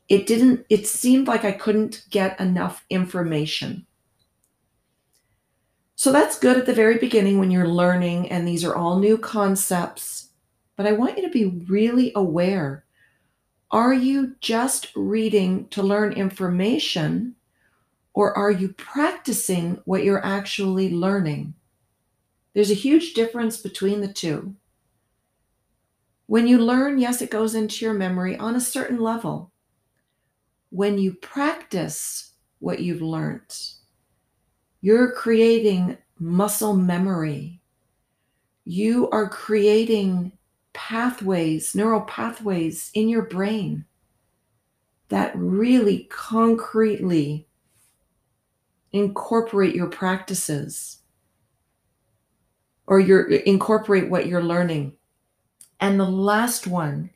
It 0.08 0.26
didn't, 0.26 0.66
it 0.68 0.86
seemed 0.86 1.26
like 1.26 1.44
I 1.44 1.52
couldn't 1.52 2.04
get 2.10 2.38
enough 2.38 2.84
information. 2.90 3.86
So 5.96 6.12
that's 6.12 6.38
good 6.38 6.58
at 6.58 6.66
the 6.66 6.74
very 6.74 6.98
beginning 6.98 7.38
when 7.38 7.50
you're 7.50 7.66
learning 7.66 8.30
and 8.30 8.46
these 8.46 8.64
are 8.64 8.76
all 8.76 8.98
new 8.98 9.16
concepts. 9.16 10.25
But 10.76 10.86
I 10.86 10.92
want 10.92 11.16
you 11.16 11.22
to 11.24 11.30
be 11.30 11.64
really 11.66 12.12
aware. 12.14 12.84
Are 13.70 13.94
you 13.94 14.36
just 14.40 14.88
reading 14.94 15.68
to 15.68 15.82
learn 15.82 16.12
information 16.12 17.34
or 18.12 18.36
are 18.36 18.50
you 18.50 18.68
practicing 18.74 19.80
what 19.84 20.04
you're 20.04 20.24
actually 20.24 20.90
learning? 20.90 21.54
There's 22.54 22.70
a 22.70 22.74
huge 22.74 23.14
difference 23.14 23.58
between 23.58 24.00
the 24.00 24.12
two. 24.12 24.54
When 26.26 26.46
you 26.46 26.58
learn, 26.58 26.98
yes, 26.98 27.22
it 27.22 27.30
goes 27.30 27.54
into 27.54 27.84
your 27.84 27.94
memory 27.94 28.36
on 28.36 28.56
a 28.56 28.60
certain 28.60 28.98
level. 28.98 29.52
When 30.70 30.98
you 30.98 31.14
practice 31.14 32.32
what 32.58 32.80
you've 32.80 33.02
learned, 33.02 33.54
you're 34.80 35.12
creating 35.12 35.98
muscle 36.18 36.74
memory. 36.74 37.60
You 38.64 39.08
are 39.10 39.28
creating 39.28 40.32
pathways, 40.76 41.74
neural 41.74 42.02
pathways 42.02 42.90
in 42.94 43.08
your 43.08 43.22
brain 43.22 43.84
that 45.08 45.32
really 45.34 46.04
concretely 46.10 47.48
incorporate 48.92 49.74
your 49.74 49.88
practices 49.88 50.98
or 52.86 53.00
your 53.00 53.26
incorporate 53.26 54.10
what 54.10 54.26
you're 54.26 54.42
learning. 54.42 54.92
And 55.80 55.98
the 55.98 56.04
last 56.04 56.66
one 56.66 57.10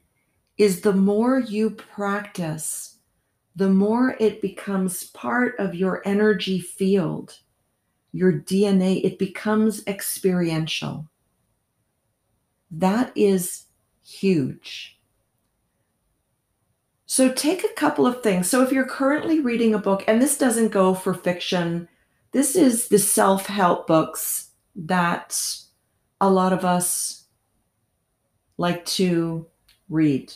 is 0.57 0.81
the 0.81 0.93
more 0.93 1.38
you 1.38 1.71
practice, 1.71 2.97
the 3.55 3.69
more 3.69 4.17
it 4.19 4.43
becomes 4.43 5.05
part 5.05 5.55
of 5.59 5.75
your 5.75 6.02
energy 6.07 6.61
field 6.61 7.38
your 8.12 8.33
DNA, 8.33 9.05
it 9.05 9.19
becomes 9.19 9.87
experiential. 9.87 11.09
That 12.71 13.12
is 13.15 13.65
huge. 14.05 14.99
So 17.07 17.33
take 17.33 17.65
a 17.65 17.75
couple 17.75 18.07
of 18.07 18.23
things. 18.23 18.49
So 18.49 18.62
if 18.62 18.71
you're 18.71 18.87
currently 18.87 19.41
reading 19.41 19.75
a 19.75 19.79
book, 19.79 20.05
and 20.07 20.23
this 20.23 20.39
doesn't 20.39 20.69
go 20.69 20.95
for 20.95 21.12
fiction, 21.12 21.89
this 22.33 22.55
is 22.55 22.89
the 22.89 22.99
self 22.99 23.47
help 23.47 23.87
books 23.89 24.50
that 24.77 25.37
a 26.21 26.31
lot 26.31 26.53
of 26.53 26.65
us 26.65 27.25
like 28.59 28.85
to 28.85 29.47
read. 29.89 30.33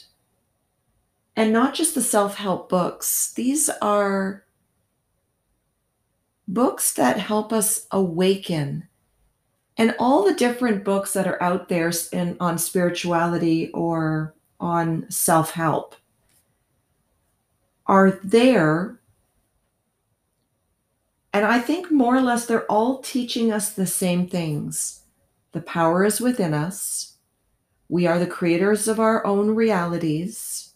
And 1.36 1.52
not 1.52 1.74
just 1.74 1.94
the 1.94 2.02
self 2.02 2.36
help 2.36 2.68
books, 2.68 3.32
these 3.34 3.68
are 3.80 4.44
books 6.48 6.92
that 6.94 7.18
help 7.18 7.52
us 7.52 7.86
awaken 7.90 8.88
and 9.76 9.94
all 9.98 10.24
the 10.24 10.34
different 10.34 10.84
books 10.84 11.12
that 11.14 11.26
are 11.26 11.42
out 11.42 11.68
there 11.68 11.92
in, 12.12 12.36
on 12.40 12.58
spirituality 12.58 13.70
or 13.72 14.34
on 14.60 15.10
self-help 15.10 15.96
are 17.86 18.12
there. 18.22 19.00
And 21.32 21.44
i 21.44 21.58
think 21.58 21.90
more 21.90 22.16
or 22.16 22.20
less 22.20 22.46
they're 22.46 22.70
all 22.70 22.98
teaching 22.98 23.52
us 23.52 23.72
the 23.72 23.86
same 23.86 24.28
things. 24.28 25.02
The 25.52 25.60
power 25.60 26.04
is 26.04 26.20
within 26.20 26.54
us. 26.54 27.16
We 27.88 28.06
are 28.06 28.18
the 28.18 28.26
creators 28.26 28.88
of 28.88 29.00
our 29.00 29.26
own 29.26 29.50
realities. 29.54 30.74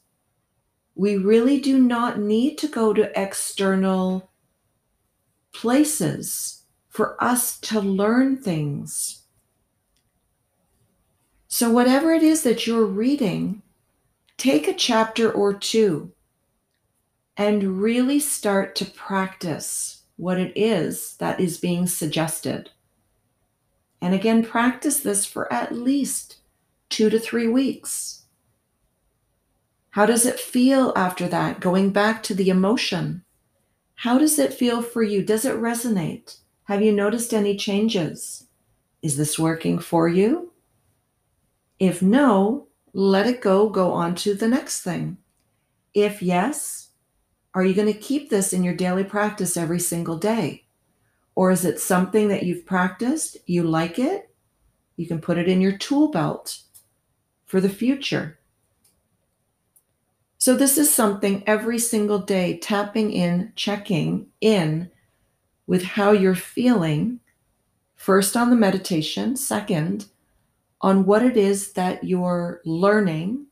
We 0.95 1.17
really 1.17 1.61
do 1.61 1.78
not 1.78 2.19
need 2.19 2.59
to 2.59 2.69
go 2.69 2.93
to 2.93 3.21
external 3.21 4.31
places 5.52 6.58
for 6.99 7.14
us 7.23 7.61
to 7.61 7.78
learn 7.78 8.37
things. 8.37 9.23
So, 11.47 11.71
whatever 11.71 12.12
it 12.12 12.25
is 12.25 12.43
that 12.43 12.67
you're 12.67 12.87
reading, 12.87 13.62
take 14.37 14.67
a 14.67 14.75
chapter 14.75 15.31
or 15.31 15.55
two 15.55 16.11
and 17.37 17.81
really 17.81 18.19
start 18.19 18.75
to 18.75 18.85
practice 18.85 20.07
what 20.17 20.40
it 20.40 20.52
is 20.57 21.14
that 21.19 21.38
is 21.38 21.59
being 21.59 21.87
suggested. 21.87 22.71
And 24.02 24.12
again, 24.12 24.45
practice 24.45 24.99
this 24.99 25.25
for 25.25 25.52
at 25.52 25.76
least 25.76 26.38
two 26.88 27.11
to 27.11 27.21
three 27.21 27.47
weeks. 27.47 28.25
How 29.90 30.05
does 30.05 30.26
it 30.26 30.40
feel 30.40 30.93
after 30.97 31.28
that? 31.28 31.61
Going 31.61 31.90
back 31.90 32.25
to 32.25 32.35
the 32.35 32.50
emotion. 32.50 33.23
How 33.95 34.19
does 34.19 34.37
it 34.37 34.52
feel 34.52 34.83
for 34.83 35.05
you? 35.05 35.23
Does 35.23 35.45
it 35.45 35.55
resonate? 35.55 36.38
Have 36.68 36.82
you 36.82 36.92
noticed 36.92 37.32
any 37.32 37.56
changes? 37.56 38.46
Is 39.00 39.16
this 39.16 39.38
working 39.38 39.78
for 39.78 40.06
you? 40.06 40.52
If 41.78 42.02
no, 42.02 42.66
let 42.92 43.26
it 43.26 43.40
go, 43.40 43.70
go 43.70 43.90
on 43.92 44.14
to 44.16 44.34
the 44.34 44.48
next 44.48 44.82
thing. 44.82 45.16
If 45.94 46.20
yes, 46.20 46.90
are 47.54 47.64
you 47.64 47.72
going 47.72 47.90
to 47.90 47.98
keep 47.98 48.28
this 48.28 48.52
in 48.52 48.64
your 48.64 48.75
daily 48.75 49.02
practice 49.02 49.56
every 49.56 49.80
single 49.80 50.18
day? 50.18 50.66
Or 51.34 51.50
is 51.50 51.64
it 51.64 51.80
something 51.80 52.28
that 52.28 52.42
you've 52.42 52.66
practiced, 52.66 53.38
you 53.46 53.62
like 53.62 53.98
it, 53.98 54.30
you 54.96 55.06
can 55.06 55.22
put 55.22 55.38
it 55.38 55.48
in 55.48 55.62
your 55.62 55.78
tool 55.78 56.10
belt 56.10 56.58
for 57.46 57.62
the 57.62 57.70
future? 57.70 58.40
So, 60.37 60.54
this 60.54 60.76
is 60.76 60.94
something 60.94 61.44
every 61.46 61.78
single 61.78 62.18
day, 62.18 62.58
tapping 62.58 63.10
in, 63.10 63.54
checking 63.56 64.26
in 64.42 64.90
with 65.68 65.84
how 65.84 66.10
you're 66.10 66.34
feeling, 66.34 67.20
first 67.94 68.37
on 68.37 68.48
the 68.50 68.56
meditation, 68.56 69.37
second, 69.37 70.06
on 70.80 71.04
what 71.04 71.22
it 71.22 71.37
is 71.37 71.75
that 71.75 72.02
you're 72.02 72.62
learning 72.64 73.46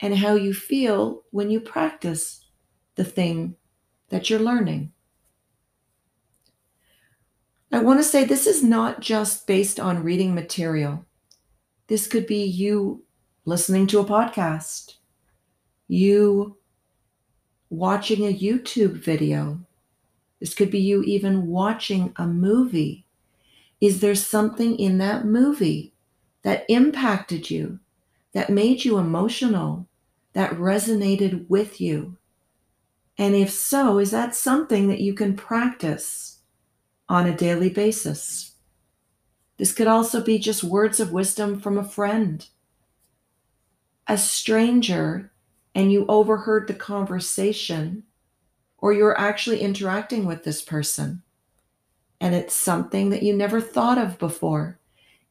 and 0.00 0.16
how 0.16 0.34
you 0.34 0.54
feel 0.54 1.24
when 1.32 1.50
you 1.50 1.58
practice 1.58 2.46
the 2.94 3.04
thing 3.04 3.56
that 4.10 4.30
you're 4.30 4.38
learning. 4.38 4.92
I 7.72 7.80
want 7.80 7.98
to 7.98 8.04
say 8.04 8.24
this 8.24 8.46
is 8.46 8.62
not 8.62 9.00
just 9.00 9.48
based 9.48 9.80
on 9.80 10.04
reading 10.04 10.36
material. 10.36 11.04
This 11.88 12.06
could 12.06 12.28
be 12.28 12.44
you 12.44 13.02
listening 13.44 13.88
to 13.88 13.98
a 13.98 14.04
podcast, 14.04 14.94
you 15.88 16.58
watching 17.70 18.24
a 18.24 18.32
YouTube 18.32 18.92
video. 18.92 19.58
This 20.44 20.52
could 20.52 20.70
be 20.70 20.78
you 20.78 21.02
even 21.04 21.46
watching 21.46 22.12
a 22.16 22.26
movie. 22.26 23.06
Is 23.80 24.00
there 24.00 24.14
something 24.14 24.78
in 24.78 24.98
that 24.98 25.24
movie 25.24 25.94
that 26.42 26.66
impacted 26.68 27.50
you, 27.50 27.78
that 28.34 28.50
made 28.50 28.84
you 28.84 28.98
emotional, 28.98 29.88
that 30.34 30.50
resonated 30.50 31.48
with 31.48 31.80
you? 31.80 32.18
And 33.16 33.34
if 33.34 33.48
so, 33.48 33.98
is 33.98 34.10
that 34.10 34.34
something 34.34 34.86
that 34.88 35.00
you 35.00 35.14
can 35.14 35.34
practice 35.34 36.40
on 37.08 37.26
a 37.26 37.34
daily 37.34 37.70
basis? 37.70 38.52
This 39.56 39.72
could 39.72 39.86
also 39.86 40.22
be 40.22 40.38
just 40.38 40.62
words 40.62 41.00
of 41.00 41.10
wisdom 41.10 41.58
from 41.58 41.78
a 41.78 41.88
friend, 41.88 42.46
a 44.06 44.18
stranger, 44.18 45.32
and 45.74 45.90
you 45.90 46.04
overheard 46.06 46.68
the 46.68 46.74
conversation, 46.74 48.02
or 48.84 48.92
you're 48.92 49.18
actually 49.18 49.62
interacting 49.62 50.26
with 50.26 50.44
this 50.44 50.60
person, 50.60 51.22
and 52.20 52.34
it's 52.34 52.54
something 52.54 53.08
that 53.08 53.22
you 53.22 53.34
never 53.34 53.58
thought 53.58 53.96
of 53.96 54.18
before. 54.18 54.78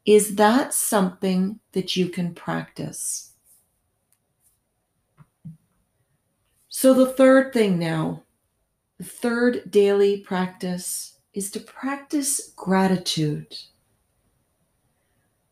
Is 0.07 0.37
that 0.37 0.73
something 0.73 1.59
that 1.73 1.95
you 1.95 2.09
can 2.09 2.33
practice? 2.33 3.33
So, 6.67 6.95
the 6.95 7.05
third 7.05 7.53
thing 7.53 7.77
now, 7.77 8.23
the 8.97 9.03
third 9.03 9.69
daily 9.69 10.17
practice 10.21 11.19
is 11.35 11.51
to 11.51 11.59
practice 11.59 12.53
gratitude. 12.55 13.55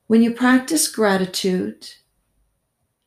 When 0.07 0.23
you 0.23 0.33
practice 0.33 0.87
gratitude, 0.87 1.87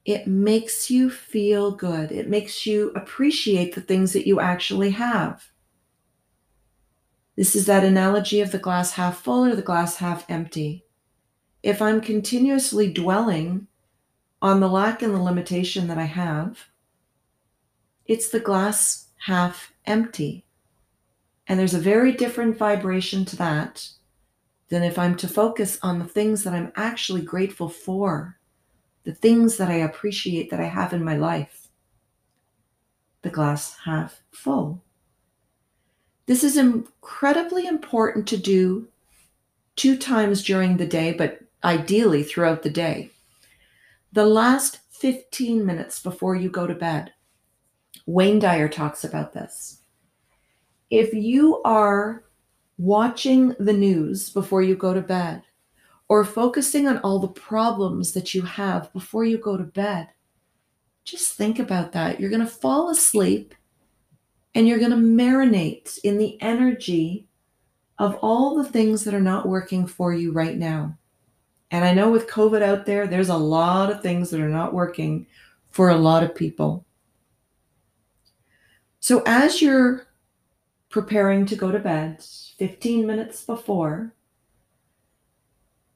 it 0.04 0.26
makes 0.26 0.90
you 0.90 1.08
feel 1.08 1.70
good. 1.70 2.12
It 2.12 2.28
makes 2.28 2.66
you 2.66 2.92
appreciate 2.94 3.74
the 3.74 3.80
things 3.80 4.12
that 4.12 4.26
you 4.26 4.38
actually 4.38 4.90
have. 4.90 5.50
This 7.36 7.56
is 7.56 7.66
that 7.66 7.84
analogy 7.84 8.40
of 8.40 8.52
the 8.52 8.58
glass 8.58 8.92
half 8.92 9.18
full 9.18 9.44
or 9.44 9.56
the 9.56 9.62
glass 9.62 9.96
half 9.96 10.28
empty. 10.30 10.84
If 11.62 11.80
I'm 11.80 12.00
continuously 12.00 12.92
dwelling 12.92 13.66
on 14.42 14.60
the 14.60 14.68
lack 14.68 15.02
and 15.02 15.14
the 15.14 15.22
limitation 15.22 15.88
that 15.88 15.98
I 15.98 16.04
have, 16.04 16.66
it's 18.04 18.28
the 18.28 18.40
glass 18.40 19.08
half 19.26 19.72
empty. 19.86 20.44
And 21.46 21.58
there's 21.58 21.74
a 21.74 21.78
very 21.78 22.12
different 22.12 22.58
vibration 22.58 23.24
to 23.26 23.36
that 23.36 23.88
than 24.68 24.82
if 24.82 24.98
I'm 24.98 25.16
to 25.16 25.28
focus 25.28 25.78
on 25.82 25.98
the 25.98 26.04
things 26.04 26.44
that 26.44 26.52
I'm 26.52 26.72
actually 26.76 27.22
grateful 27.22 27.68
for, 27.68 28.38
the 29.04 29.14
things 29.14 29.56
that 29.58 29.68
I 29.68 29.74
appreciate 29.74 30.50
that 30.50 30.60
I 30.60 30.64
have 30.64 30.92
in 30.92 31.04
my 31.04 31.16
life. 31.16 31.68
The 33.22 33.30
glass 33.30 33.76
half 33.84 34.22
full. 34.32 34.82
This 36.26 36.42
is 36.42 36.56
incredibly 36.56 37.66
important 37.66 38.26
to 38.28 38.36
do 38.36 38.88
two 39.76 39.96
times 39.96 40.42
during 40.42 40.76
the 40.76 40.86
day, 40.86 41.12
but 41.12 41.40
ideally 41.62 42.22
throughout 42.22 42.62
the 42.62 42.70
day. 42.70 43.10
The 44.12 44.26
last 44.26 44.78
15 44.90 45.66
minutes 45.66 46.00
before 46.00 46.36
you 46.36 46.48
go 46.48 46.66
to 46.66 46.74
bed. 46.74 47.12
Wayne 48.06 48.38
Dyer 48.38 48.68
talks 48.68 49.04
about 49.04 49.32
this. 49.32 49.80
If 50.90 51.12
you 51.12 51.60
are 51.64 52.24
watching 52.78 53.54
the 53.58 53.72
news 53.72 54.30
before 54.30 54.62
you 54.62 54.76
go 54.76 54.94
to 54.94 55.00
bed 55.00 55.42
or 56.14 56.24
focusing 56.24 56.86
on 56.86 56.98
all 56.98 57.18
the 57.18 57.26
problems 57.26 58.12
that 58.12 58.36
you 58.36 58.42
have 58.42 58.92
before 58.92 59.24
you 59.24 59.36
go 59.36 59.56
to 59.56 59.64
bed, 59.64 60.06
just 61.04 61.32
think 61.32 61.58
about 61.58 61.90
that. 61.90 62.20
You're 62.20 62.30
going 62.30 62.38
to 62.38 62.46
fall 62.46 62.88
asleep 62.88 63.52
and 64.54 64.68
you're 64.68 64.78
going 64.78 64.92
to 64.92 64.96
marinate 64.96 65.98
in 66.04 66.16
the 66.16 66.40
energy 66.40 67.26
of 67.98 68.16
all 68.22 68.54
the 68.54 68.70
things 68.70 69.02
that 69.02 69.12
are 69.12 69.18
not 69.18 69.48
working 69.48 69.88
for 69.88 70.14
you 70.14 70.30
right 70.30 70.56
now. 70.56 70.96
And 71.72 71.84
I 71.84 71.92
know 71.92 72.12
with 72.12 72.30
COVID 72.30 72.62
out 72.62 72.86
there, 72.86 73.08
there's 73.08 73.28
a 73.28 73.36
lot 73.36 73.90
of 73.90 74.00
things 74.00 74.30
that 74.30 74.38
are 74.38 74.48
not 74.48 74.72
working 74.72 75.26
for 75.72 75.90
a 75.90 75.96
lot 75.96 76.22
of 76.22 76.32
people. 76.32 76.86
So 79.00 79.24
as 79.26 79.60
you're 79.60 80.06
preparing 80.90 81.44
to 81.46 81.56
go 81.56 81.72
to 81.72 81.80
bed, 81.80 82.24
15 82.58 83.04
minutes 83.04 83.42
before, 83.42 84.14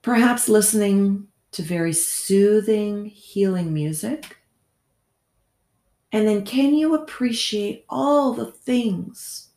perhaps 0.02 0.48
listening 0.48 1.28
to 1.52 1.62
very 1.62 1.92
soothing, 1.92 3.06
healing 3.06 3.72
music. 3.72 4.36
And 6.12 6.26
then, 6.26 6.44
can 6.44 6.74
you 6.74 6.94
appreciate 6.94 7.84
all 7.88 8.32
the 8.32 8.50
things 8.50 9.48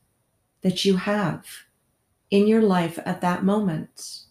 that 0.62 0.84
you 0.84 0.98
have 0.98 1.46
in 2.30 2.48
your 2.48 2.62
life 2.62 3.00
at 3.06 3.22
that 3.22 3.44
moment? 3.44 4.24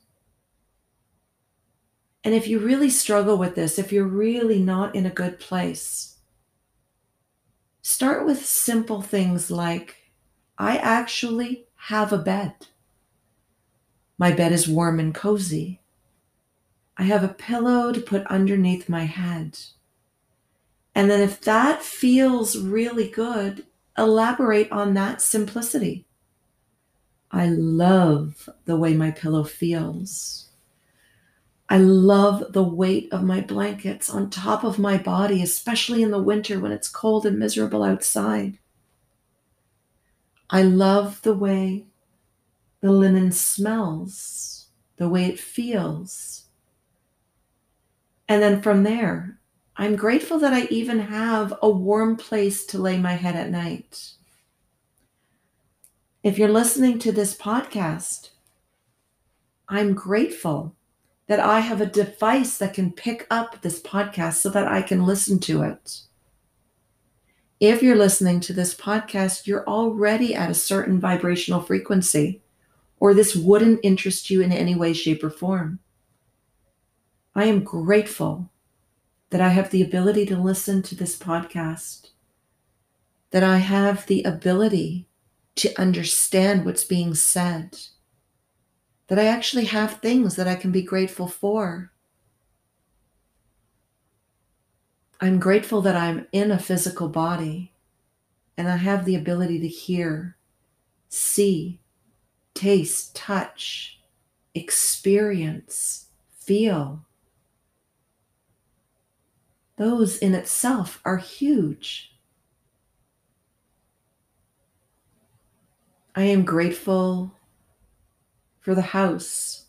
And 2.23 2.35
if 2.35 2.47
you 2.47 2.59
really 2.59 2.91
struggle 2.91 3.39
with 3.39 3.55
this, 3.55 3.79
if 3.79 3.93
you're 3.93 4.05
really 4.05 4.63
not 4.63 4.95
in 4.95 5.07
a 5.07 5.11
good 5.11 5.41
place, 5.41 6.11
Start 7.83 8.25
with 8.25 8.45
simple 8.45 9.03
things 9.03 9.51
like 9.51 9.97
I 10.59 10.77
actually 10.77 11.67
have 11.75 12.13
a 12.13 12.19
bed. 12.19 12.55
My 14.17 14.33
bed 14.33 14.53
is 14.53 14.69
warm 14.69 15.01
and 15.01 15.15
cozy. 15.15 15.80
I 17.01 17.05
have 17.05 17.25
a 17.25 17.29
pillow 17.29 17.93
to 17.93 18.01
put 18.03 18.27
underneath 18.27 18.87
my 18.87 19.05
head. 19.05 19.59
And 20.95 21.11
then, 21.11 21.23
if 21.23 21.41
that 21.41 21.83
feels 21.83 22.59
really 22.59 23.09
good, 23.09 23.65
elaborate 23.97 24.71
on 24.71 24.93
that 24.93 25.23
simplicity. 25.23 26.05
I 27.31 27.47
love 27.47 28.51
the 28.67 28.77
way 28.77 28.93
my 28.93 29.13
pillow 29.13 29.45
feels. 29.45 30.51
I 31.71 31.79
love 31.79 32.53
the 32.53 32.65
weight 32.65 33.11
of 33.15 33.23
my 33.25 33.41
blankets 33.41 34.11
on 34.11 34.29
top 34.29 34.63
of 34.63 34.79
my 34.79 34.99
body, 34.99 35.43
especially 35.43 36.03
in 36.03 36.11
the 36.11 36.23
winter 36.23 36.61
when 36.61 36.71
it's 36.71 36.89
cold 36.89 37.25
and 37.25 37.39
miserable 37.39 37.83
outside. 37.83 38.59
I 40.51 40.65
love 40.65 41.23
the 41.23 41.35
way 41.35 41.87
the 42.83 42.93
linen 42.93 43.33
smells, 43.33 44.67
the 44.99 45.09
way 45.09 45.25
it 45.25 45.41
feels. 45.41 46.50
And 48.31 48.41
then 48.41 48.63
from 48.63 48.85
there, 48.85 49.41
I'm 49.77 49.97
grateful 49.97 50.39
that 50.39 50.53
I 50.53 50.67
even 50.67 51.01
have 51.01 51.53
a 51.63 51.69
warm 51.69 52.17
place 52.17 52.65
to 52.67 52.79
lay 52.79 52.97
my 52.97 53.15
head 53.15 53.35
at 53.35 53.51
night. 53.51 54.13
If 56.23 56.39
you're 56.39 56.49
listening 56.49 57.01
to 57.01 57.11
this 57.11 57.37
podcast, 57.37 58.31
I'm 59.69 59.95
grateful 59.95 60.77
that 61.27 61.41
I 61.41 61.59
have 61.59 61.81
a 61.81 61.87
device 61.87 62.57
that 62.59 62.73
can 62.73 62.93
pick 62.93 63.27
up 63.33 63.63
this 63.63 63.83
podcast 63.83 64.35
so 64.35 64.49
that 64.51 64.69
I 64.69 64.81
can 64.81 65.05
listen 65.05 65.41
to 65.41 65.63
it. 65.63 66.03
If 67.59 67.83
you're 67.83 67.97
listening 67.97 68.39
to 68.43 68.53
this 68.53 68.77
podcast, 68.77 69.49
you're 69.49 69.67
already 69.67 70.37
at 70.37 70.51
a 70.51 70.55
certain 70.55 71.01
vibrational 71.01 71.63
frequency, 71.63 72.43
or 73.01 73.13
this 73.13 73.35
wouldn't 73.35 73.81
interest 73.83 74.31
you 74.31 74.41
in 74.41 74.53
any 74.53 74.77
way, 74.77 74.93
shape, 74.93 75.25
or 75.25 75.31
form. 75.31 75.81
I 77.35 77.45
am 77.45 77.63
grateful 77.63 78.51
that 79.31 79.41
I 79.41 79.51
have 79.51 79.71
the 79.71 79.83
ability 79.83 80.27
to 80.27 80.37
listen 80.37 80.83
to 80.83 80.95
this 80.95 81.17
podcast, 81.17 82.11
that 83.31 83.45
I 83.45 83.59
have 83.59 84.07
the 84.07 84.23
ability 84.25 85.07
to 85.57 85.81
understand 85.81 86.65
what's 86.65 86.85
being 86.85 87.15
said 87.15 87.79
that 89.11 89.19
I 89.19 89.27
actually 89.27 89.65
have 89.65 89.95
things 89.95 90.37
that 90.37 90.47
I 90.47 90.55
can 90.55 90.71
be 90.71 90.83
grateful 90.83 91.27
for. 91.27 91.91
I'm 95.21 95.41
grateful 95.41 95.83
that 95.83 95.97
I'm 95.97 96.29
in 96.31 96.53
a 96.53 96.61
physical 96.61 97.09
body 97.09 97.73
and 98.57 98.69
I 98.69 98.77
have 98.77 99.05
the 99.05 99.17
ability 99.17 99.59
to 99.61 99.67
hear, 99.67 100.37
see, 101.09 101.81
taste, 102.55 103.17
touch, 103.17 103.99
experience, 104.55 106.07
feel 106.39 107.05
those 109.81 110.19
in 110.19 110.35
itself 110.35 111.01
are 111.07 111.17
huge. 111.17 112.15
I 116.15 116.25
am 116.25 116.45
grateful 116.45 117.33
for 118.59 118.75
the 118.75 118.83
house, 118.83 119.65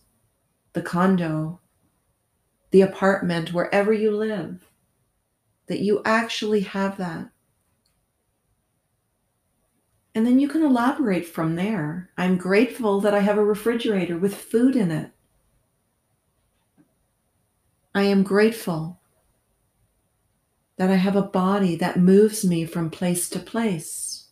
the 0.74 0.82
condo, 0.82 1.62
the 2.72 2.82
apartment, 2.82 3.54
wherever 3.54 3.94
you 3.94 4.12
live, 4.12 4.68
that 5.68 5.80
you 5.80 6.02
actually 6.04 6.62
have 6.62 6.98
that. 6.98 7.30
And 10.14 10.26
then 10.26 10.42
you 10.42 10.50
can 10.50 10.62
elaborate 10.62 11.26
from 11.26 11.56
there. 11.56 12.10
I'm 12.18 12.36
grateful 12.36 13.00
that 13.00 13.14
I 13.14 13.20
have 13.20 13.38
a 13.38 13.46
refrigerator 13.46 14.18
with 14.18 14.36
food 14.36 14.76
in 14.76 14.92
it. 14.92 15.12
I 17.96 18.04
am 18.04 18.24
grateful 18.24 19.01
that 20.82 20.90
I 20.90 20.96
have 20.96 21.16
a 21.16 21.22
body 21.22 21.76
that 21.76 22.00
moves 22.00 22.44
me 22.44 22.66
from 22.66 22.90
place 22.90 23.30
to 23.30 23.38
place. 23.38 24.30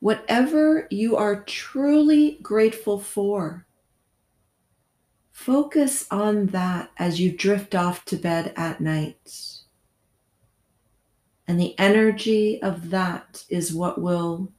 Whatever 0.00 0.88
you 0.90 1.16
are 1.16 1.42
truly 1.44 2.38
grateful 2.42 3.00
for, 3.00 3.64
focus 5.32 6.06
on 6.10 6.48
that 6.48 6.90
as 6.98 7.18
you 7.18 7.32
drift 7.32 7.74
off 7.74 8.04
to 8.04 8.16
bed 8.16 8.52
at 8.58 8.78
night. 8.78 9.62
And 11.48 11.58
the 11.58 11.74
energy 11.78 12.60
of 12.60 12.90
that 12.90 13.42
is 13.48 13.72
what 13.72 14.02
will 14.02 14.52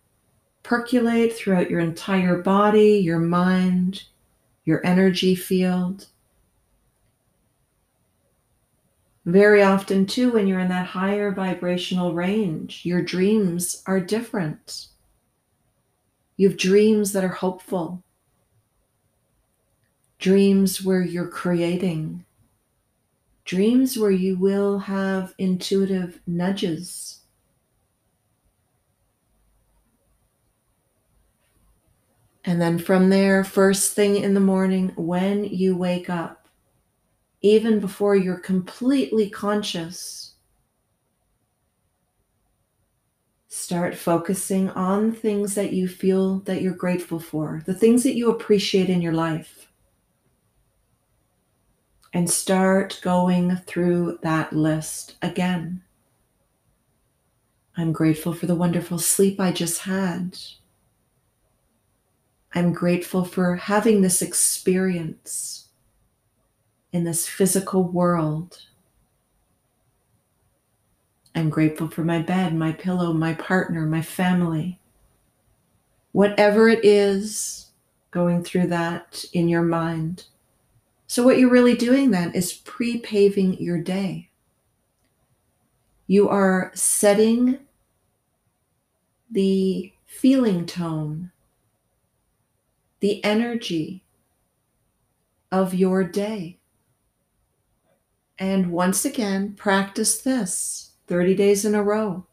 percolate 0.63 1.35
throughout 1.35 1.69
your 1.69 1.81
entire 1.81 2.41
body, 2.41 2.93
your 2.93 3.19
mind, 3.19 4.05
your 4.65 4.83
energy 4.83 5.35
field. 5.35 6.07
Very 9.27 9.61
often, 9.61 10.05
too, 10.05 10.31
when 10.31 10.47
you're 10.47 10.61
in 10.61 10.69
that 10.69 10.87
higher 10.87 11.33
vibrational 11.33 12.13
range, 12.13 12.85
your 12.85 13.01
dreams 13.01 13.83
are 13.85 13.99
different. 13.99 14.87
You 16.37 16.47
have 16.47 16.57
dreams 16.57 17.11
that 17.11 17.25
are 17.25 17.27
hopeful, 17.27 18.01
dreams 20.17 20.81
where 20.81 21.01
you're 21.01 21.27
creating, 21.27 22.23
dreams 23.43 23.99
where 23.99 24.11
you 24.11 24.37
will 24.37 24.79
have 24.79 25.33
intuitive 25.37 26.21
nudges. 26.25 27.19
And 32.45 32.61
then 32.61 32.79
from 32.79 33.09
there, 33.09 33.43
first 33.43 33.93
thing 33.93 34.15
in 34.15 34.35
the 34.35 34.39
morning, 34.39 34.93
when 34.95 35.43
you 35.43 35.75
wake 35.75 36.09
up, 36.09 36.36
even 37.41 37.79
before 37.79 38.15
you're 38.15 38.39
completely 38.39 39.29
conscious, 39.29 40.33
start 43.47 43.95
focusing 43.95 44.69
on 44.71 45.11
things 45.11 45.55
that 45.55 45.73
you 45.73 45.87
feel 45.87 46.39
that 46.39 46.61
you're 46.61 46.73
grateful 46.73 47.19
for, 47.19 47.63
the 47.65 47.73
things 47.73 48.03
that 48.03 48.15
you 48.15 48.29
appreciate 48.31 48.89
in 48.89 49.01
your 49.01 49.13
life. 49.13 49.71
And 52.13 52.29
start 52.29 52.99
going 53.03 53.57
through 53.57 54.19
that 54.23 54.53
list 54.53 55.15
again. 55.21 55.83
I'm 57.75 57.91
grateful 57.91 58.33
for 58.33 58.47
the 58.47 58.55
wonderful 58.55 58.97
sleep 58.97 59.39
I 59.39 59.51
just 59.51 59.81
had. 59.81 60.37
I'm 62.55 62.73
grateful 62.73 63.23
for 63.23 63.55
having 63.55 64.01
this 64.01 64.23
experience 64.23 65.66
in 66.91 67.03
this 67.03 67.27
physical 67.27 67.83
world. 67.83 68.63
I'm 71.35 71.49
grateful 71.49 71.87
for 71.87 72.03
my 72.03 72.19
bed, 72.19 72.55
my 72.55 72.71
pillow, 72.71 73.13
my 73.13 73.33
partner, 73.33 73.85
my 73.85 74.01
family. 74.01 74.79
Whatever 76.11 76.67
it 76.67 76.83
is 76.83 77.67
going 78.11 78.43
through 78.43 78.67
that 78.67 79.23
in 79.33 79.47
your 79.47 79.61
mind. 79.61 80.25
So, 81.05 81.23
what 81.23 81.37
you're 81.37 81.51
really 81.51 81.75
doing 81.75 82.11
then 82.11 82.33
is 82.33 82.53
pre 82.53 82.97
paving 82.99 83.61
your 83.61 83.77
day. 83.77 84.29
You 86.07 86.29
are 86.29 86.71
setting 86.73 87.59
the 89.29 89.93
feeling 90.05 90.65
tone 90.65 91.31
the 92.99 93.23
energy 93.23 94.03
of 95.51 95.73
your 95.73 96.03
day. 96.03 96.56
And 98.39 98.71
once 98.71 99.05
again, 99.05 99.53
practice 99.53 100.21
this 100.21 100.91
30 101.07 101.35
days 101.35 101.65
in 101.65 101.75
a 101.75 101.83
row. 101.83 102.25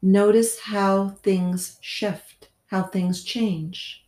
Notice 0.00 0.60
how 0.60 1.10
things 1.22 1.78
shift, 1.80 2.48
how 2.66 2.84
things 2.84 3.22
change. 3.24 4.06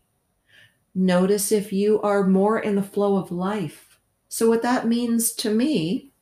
Notice 0.94 1.52
if 1.52 1.72
you 1.72 2.00
are 2.02 2.26
more 2.26 2.58
in 2.58 2.76
the 2.76 2.82
flow 2.82 3.16
of 3.16 3.30
life. 3.30 3.98
So, 4.28 4.48
what 4.48 4.62
that 4.62 4.86
means 4.86 5.32
to 5.34 5.50
me 5.50 6.12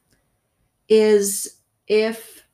is 0.88 1.61
if 1.87 2.44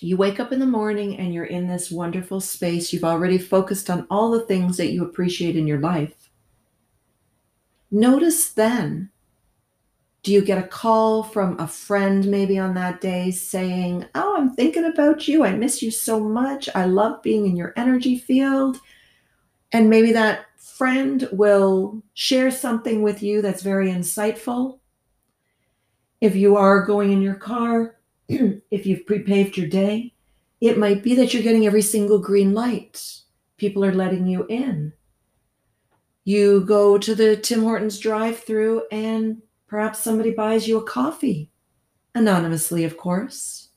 you 0.00 0.16
wake 0.16 0.38
up 0.38 0.52
in 0.52 0.60
the 0.60 0.66
morning 0.66 1.18
and 1.18 1.34
you're 1.34 1.44
in 1.44 1.66
this 1.66 1.90
wonderful 1.90 2.40
space. 2.40 2.92
You've 2.92 3.04
already 3.04 3.38
focused 3.38 3.90
on 3.90 4.06
all 4.10 4.30
the 4.30 4.46
things 4.46 4.76
that 4.76 4.92
you 4.92 5.04
appreciate 5.04 5.56
in 5.56 5.66
your 5.66 5.80
life. 5.80 6.30
Notice 7.90 8.50
then 8.52 9.10
do 10.22 10.32
you 10.32 10.44
get 10.44 10.58
a 10.62 10.66
call 10.66 11.22
from 11.22 11.58
a 11.60 11.66
friend 11.66 12.26
maybe 12.26 12.58
on 12.58 12.74
that 12.74 13.00
day 13.00 13.30
saying, 13.30 14.04
Oh, 14.14 14.36
I'm 14.36 14.54
thinking 14.54 14.84
about 14.84 15.28
you. 15.28 15.44
I 15.44 15.52
miss 15.52 15.82
you 15.82 15.90
so 15.90 16.20
much. 16.20 16.68
I 16.74 16.86
love 16.86 17.22
being 17.22 17.46
in 17.46 17.56
your 17.56 17.72
energy 17.76 18.18
field. 18.18 18.78
And 19.72 19.88
maybe 19.88 20.12
that 20.12 20.46
friend 20.56 21.28
will 21.32 22.02
share 22.14 22.50
something 22.50 23.02
with 23.02 23.22
you 23.22 23.42
that's 23.42 23.62
very 23.62 23.90
insightful. 23.90 24.78
If 26.20 26.34
you 26.34 26.56
are 26.56 26.84
going 26.84 27.12
in 27.12 27.22
your 27.22 27.34
car, 27.34 27.96
if 28.28 28.86
you've 28.86 29.06
pre-paved 29.06 29.56
your 29.56 29.68
day, 29.68 30.14
it 30.60 30.78
might 30.78 31.02
be 31.04 31.14
that 31.14 31.32
you're 31.32 31.42
getting 31.42 31.66
every 31.66 31.82
single 31.82 32.18
green 32.18 32.54
light. 32.54 33.20
People 33.56 33.84
are 33.84 33.94
letting 33.94 34.26
you 34.26 34.46
in. 34.48 34.92
You 36.24 36.64
go 36.64 36.98
to 36.98 37.14
the 37.14 37.36
Tim 37.36 37.62
Hortons 37.62 37.98
drive 37.98 38.40
through 38.40 38.82
and 38.90 39.40
perhaps 39.68 40.00
somebody 40.00 40.32
buys 40.32 40.66
you 40.66 40.78
a 40.78 40.82
coffee, 40.82 41.50
anonymously, 42.14 42.84
of 42.84 42.96
course. 42.96 43.68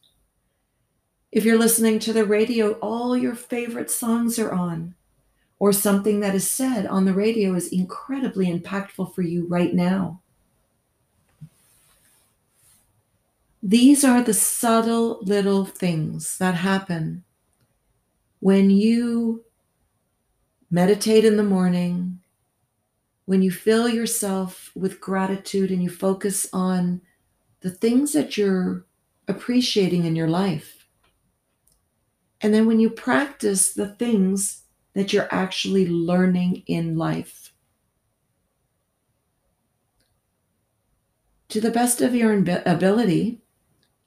If 1.32 1.46
you're 1.46 1.60
listening 1.60 2.00
to 2.00 2.14
the 2.14 2.26
radio, 2.26 2.72
all 2.80 3.16
your 3.16 3.36
favorite 3.36 3.92
songs 3.92 4.40
are 4.40 4.52
on, 4.52 4.96
or 5.60 5.72
something 5.72 6.22
that 6.22 6.34
is 6.34 6.50
said 6.50 6.88
on 6.88 7.06
the 7.06 7.14
radio 7.14 7.54
is 7.54 7.68
incredibly 7.68 8.48
impactful 8.48 9.14
for 9.14 9.22
you 9.22 9.48
right 9.48 9.74
now. 9.74 10.22
These 13.62 14.04
are 14.04 14.24
the 14.24 14.34
subtle 14.34 15.20
little 15.22 15.66
things 15.66 16.40
that 16.40 16.56
happen 16.56 17.24
when 18.40 18.72
you 18.72 19.44
meditate 20.72 21.24
in 21.26 21.38
the 21.38 21.44
morning, 21.44 22.21
when 23.26 23.42
you 23.42 23.52
fill 23.52 23.88
yourself 23.88 24.72
with 24.76 25.00
gratitude 25.00 25.72
and 25.72 25.82
you 25.82 25.90
focus 25.90 26.48
on 26.52 27.02
the 27.62 27.70
things 27.70 28.14
that 28.14 28.38
you're 28.38 28.86
appreciating 29.28 30.06
in 30.06 30.16
your 30.16 30.28
life. 30.28 30.88
And 32.42 32.54
then 32.54 32.66
when 32.66 32.80
you 32.80 32.90
practice 32.90 33.74
the 33.74 33.90
things 33.96 34.64
that 34.94 35.14
you're 35.14 35.30
actually 35.32 35.88
learning 35.88 36.64
in 36.68 36.98
life. 36.98 37.54
To 41.50 41.62
the 41.62 41.72
best 41.72 42.02
of 42.02 42.16
your 42.16 42.34
ability, 42.34 43.42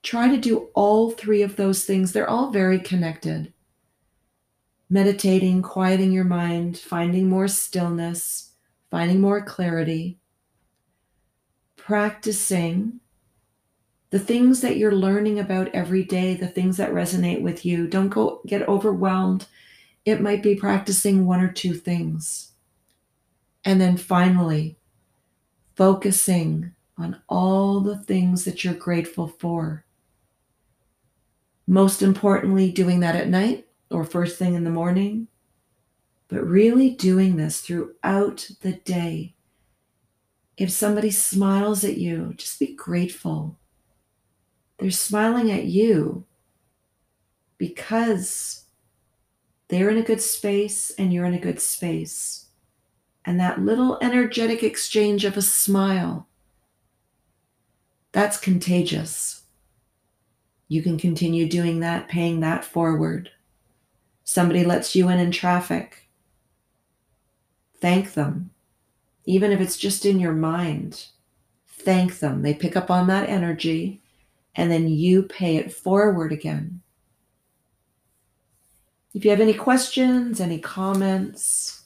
Try 0.05 0.29
to 0.29 0.37
do 0.37 0.69
all 0.75 1.11
three 1.11 1.41
of 1.41 1.57
those 1.57 1.87
things. 1.87 2.13
They're 2.13 2.29
all 2.29 2.51
very 2.51 2.79
connected. 2.79 3.55
Meditating, 4.91 5.63
quieting 5.63 6.13
your 6.13 6.25
mind, 6.25 6.77
finding 6.77 7.27
more 7.27 7.49
stillness, 7.49 8.53
finding 8.95 9.21
more 9.21 9.43
clarity, 9.43 10.21
practicing 11.75 13.01
the 14.11 14.21
things 14.21 14.61
that 14.61 14.77
you're 14.77 14.95
learning 14.95 15.41
about 15.41 15.67
every 15.75 16.05
day, 16.05 16.35
the 16.35 16.47
things 16.47 16.77
that 16.77 16.93
resonate 16.93 17.43
with 17.43 17.67
you. 17.67 17.89
Don't 17.89 18.09
go 18.09 18.41
get 18.47 18.69
overwhelmed. 18.69 19.47
It 20.05 20.21
might 20.21 20.45
be 20.45 20.55
practicing 20.55 21.27
one 21.27 21.41
or 21.41 21.51
two 21.51 21.75
things. 21.75 22.53
And 23.65 23.81
then 23.81 23.97
finally, 23.97 24.79
focusing 25.75 26.73
on 26.97 27.21
all 27.29 27.81
the 27.81 27.99
things 27.99 28.45
that 28.45 28.63
you're 28.63 28.75
grateful 28.75 29.27
for. 29.27 29.85
Most 31.67 32.01
importantly, 32.01 32.71
doing 32.71 33.01
that 33.01 33.17
at 33.17 33.27
night 33.27 33.67
or 33.91 34.05
first 34.05 34.39
thing 34.39 34.55
in 34.55 34.63
the 34.63 34.71
morning, 34.71 35.27
but 36.35 36.45
really 36.49 36.91
doing 36.91 37.37
this 37.37 37.61
throughout 37.61 38.51
the 38.63 38.73
day. 38.73 39.37
If 40.57 40.71
somebody 40.73 41.13
smiles 41.13 41.85
at 41.85 41.97
you, 41.97 42.35
just 42.37 42.59
be 42.59 42.75
grateful. 42.75 43.57
They're 44.79 44.91
smiling 44.91 45.53
at 45.53 45.67
you. 45.67 46.27
because 47.59 48.65
they're 49.69 49.91
in 49.91 49.99
a 49.99 50.03
good 50.03 50.21
space 50.21 50.91
and 50.99 51.13
you're 51.13 51.25
in 51.25 51.35
a 51.35 51.41
good 51.41 51.61
space. 51.61 52.47
And 53.25 53.41
that 53.41 53.61
little 53.63 53.99
energetic 54.03 54.63
exchange 54.63 55.25
of 55.25 55.37
a 55.37 55.43
smile, 55.43 56.29
that's 58.13 58.37
contagious. 58.39 59.45
You 60.69 60.83
can 60.83 60.99
continue 60.99 61.49
doing 61.49 61.81
that, 61.81 62.09
paying 62.09 62.41
that 62.41 62.65
forward. 62.65 63.31
Somebody 64.25 64.65
lets 64.65 64.95
you 64.95 65.09
in 65.09 65.19
in 65.21 65.31
traffic. 65.31 66.04
Thank 67.85 68.15
them. 68.15 68.49
Even 69.27 69.53
if 69.53 69.61
it's 69.61 69.77
just 69.77 70.07
in 70.07 70.19
your 70.19 70.33
mind, 70.33 71.09
thank 71.69 72.19
them. 72.19 72.41
They 72.41 72.55
pick 72.55 72.77
up 72.77 72.91
on 72.91 73.09
that 73.09 73.29
energy 73.29 74.01
and 74.55 74.73
then 74.73 74.89
you 74.89 75.25
pay 75.25 75.59
it 75.59 75.71
forward 75.71 76.33
again. 76.33 76.81
If 79.13 79.23
you 79.23 79.31
have 79.31 79.41
any 79.43 79.53
questions, 79.53 80.41
any 80.41 80.59
comments, 80.59 81.85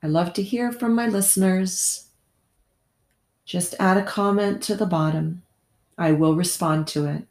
I 0.00 0.06
love 0.06 0.32
to 0.34 0.44
hear 0.44 0.70
from 0.70 0.94
my 0.94 1.08
listeners. 1.08 2.10
Just 3.44 3.74
add 3.80 3.96
a 3.96 4.04
comment 4.04 4.62
to 4.62 4.76
the 4.76 4.86
bottom. 4.86 5.42
I 5.98 6.12
will 6.12 6.36
respond 6.36 6.86
to 6.88 7.06
it. 7.06 7.26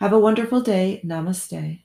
Have 0.00 0.12
a 0.12 0.18
wonderful 0.18 0.62
day. 0.62 1.00
Namaste. 1.04 1.83